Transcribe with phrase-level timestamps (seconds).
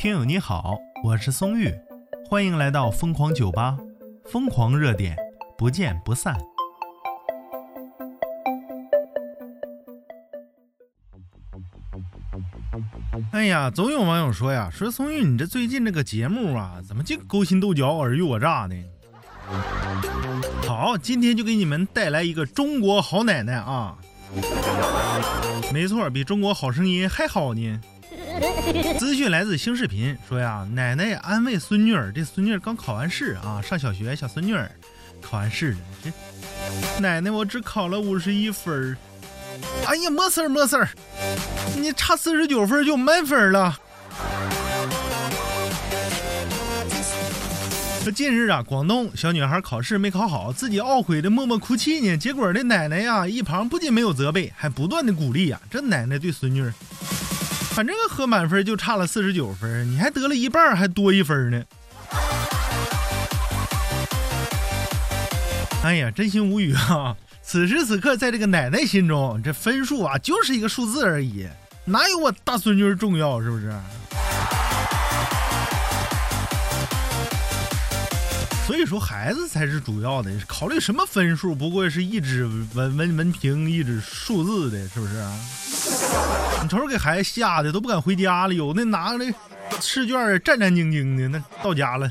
[0.00, 1.70] 听友你好，我是松玉，
[2.26, 3.76] 欢迎来到疯狂酒吧，
[4.24, 5.14] 疯狂热点，
[5.58, 6.34] 不见不散。
[13.32, 18.82] 哎呀，总有网友说呀，说松玉你这最近这个节目啊，怎么净勾心斗角、尔虞我诈呢？
[20.66, 23.98] 好，今天就给你们带来一个中国好奶奶啊！
[25.74, 27.78] 没错，比中国好声音还好呢。
[28.98, 34.70] 资讯来自新视频，说呀，奶奶安慰孙女儿，这孙女儿刚考完试啊，上小学，小孙女儿
[35.20, 36.10] 考完试了，这
[37.00, 38.96] 奶奶我只考了五十一分儿。
[39.86, 40.88] 哎呀，没事儿没事儿，
[41.76, 43.78] 你差四十九分就满分了。
[48.02, 52.16] 说近日啊，广东小女孩考试没考好，自己懊悔的默默哭泣呢。
[52.16, 55.60] 结果这奶奶呀，一旁不仅没有责备，还不断的鼓励呀。
[55.70, 56.72] 这奶奶对孙女儿，
[57.80, 61.64] 反正和满分就差了四十九分，你还得了一半，还多一分呢。
[65.82, 67.16] 哎呀，真心无语啊！
[67.42, 71.48] 此时此刻，在这个奶奶心中，这分数啊就是一个数字而已，
[71.86, 73.40] 哪有我大孙女重要？
[73.40, 73.72] 是不是？
[78.70, 80.30] 所以说，孩子才是主要的。
[80.46, 85.14] 考虑什么分数，不过是一纸文文文凭，一纸数字的，是不是？
[86.62, 88.54] 你瞅瞅，给孩子吓得都不敢回家了。
[88.54, 89.24] 有那拿着
[89.80, 92.08] 试卷战战兢兢的，那到家了，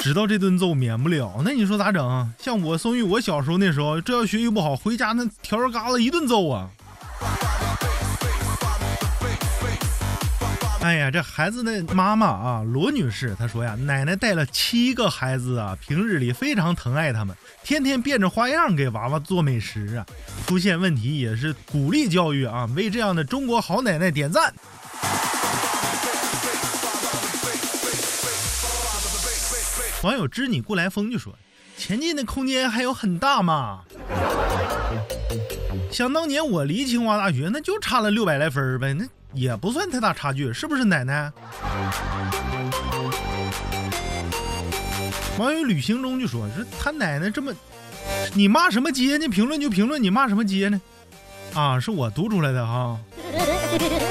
[0.00, 1.40] 知道这顿揍免不了。
[1.44, 2.32] 那你说咋整？
[2.40, 6.68] 像我宋玉，我小时候那时候，这要学习不好，回家那条儿嘎子一顿揍啊。
[10.80, 20.06] 哎呀，这孩子的妈妈啊，罗女士，她说呀，奶奶带了七个孩子啊，平日里非常疼爱他们，天天变着花样给娃娃做美食啊，
[20.46, 24.54] 出现问题也是鼓励教育啊，为这样的中国好奶奶点赞。
[30.02, 31.36] 网友知你故来风就说，
[31.78, 33.80] 前进的空间还有很大嘛。
[35.92, 39.06] 想当年我离清华大学，那就差了六百来分呗，那。
[39.34, 41.30] 也不算太大差距，是不是奶奶？
[45.38, 47.52] 网友旅行中就说：“说他奶奶这么，
[48.34, 49.28] 你骂什么街呢？
[49.28, 50.80] 评论就评论，你骂什么街呢？
[51.54, 52.98] 啊，是我读出来的哈。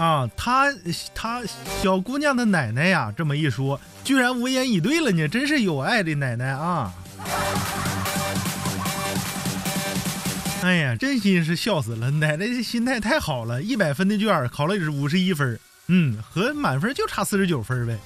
[0.00, 0.66] 啊，他
[1.14, 1.40] 他
[1.80, 6.92] 小姑娘的奶奶呀，这么一说，居然无言以对了呢，真是有爱的奶奶啊！”
[10.64, 12.10] 哎呀，真心是笑死了！
[12.10, 17.98] 奶奶的心态太好了，一百分的卷考了五十一分，嗯，和满分就差四十九分呗。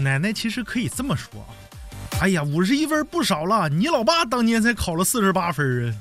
[0.00, 1.46] 奶奶其实可以这么说，
[2.18, 5.94] 哎呀，五十一分不少了，你老爸当年才考了四十八分啊。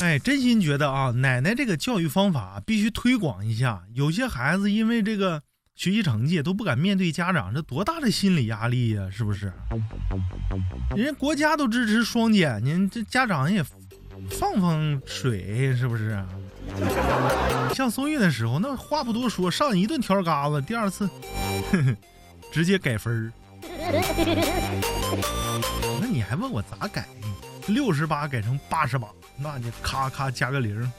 [0.00, 3.82] 哎，真心觉得啊，奶奶这个教育方法必须推广一下。
[3.92, 5.42] 有些孩子因为这个
[5.74, 9.10] 学习成绩都不敢面对家长，这多大的心理压力呀？
[9.10, 9.52] 是不是？
[10.96, 13.78] 人家国家都支持双减，您这家长也放
[14.58, 16.18] 放水，是不是？
[17.74, 21.06] 像松韵的时候，那话不多说，上一顿条嘎子，第二次
[22.50, 23.30] 直接改分儿。
[26.00, 27.06] 那你还问我咋改？
[27.66, 29.06] 六十八改成八十八。
[29.42, 30.92] 那就咔咔加个零，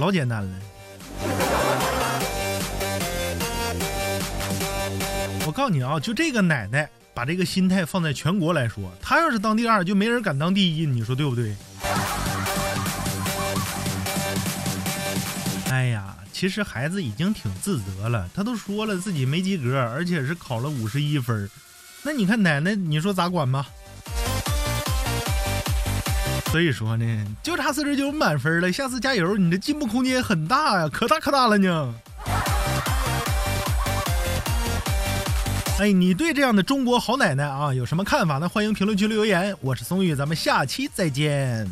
[0.00, 0.50] 老简单了。
[5.44, 11.56] 我告诉你啊，就这个奶奶把这个心态放在全国来说，她要是当第二，就没人敢当第一，你说对不对？
[15.68, 21.50] 哎呀，其实孩子已经挺自责了，他都说了自己没及格，而且是考了五十一分。
[22.04, 23.66] 那你看奶奶，你说咋管吧？
[26.50, 31.94] 所以说呢，就差四十九满分了，下次加油，你的进步空间很大呀，可大可大了呢。
[35.78, 38.48] 哎，你对这样的中国好奶奶啊有什么看法呢？
[38.48, 39.54] 欢迎评论区留言。
[39.60, 41.70] 我是松玉，咱们下期再见。